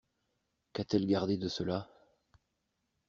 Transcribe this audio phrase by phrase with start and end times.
[0.73, 1.87] Qu'a-t-elle gardé de cela.